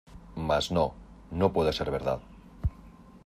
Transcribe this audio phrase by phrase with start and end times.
[0.47, 0.95] Mas no,
[1.31, 2.21] no puede ser verdad